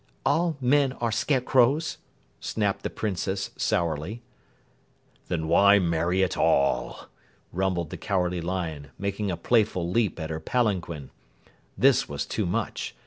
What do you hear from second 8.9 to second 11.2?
making a playful leap at her palanquin.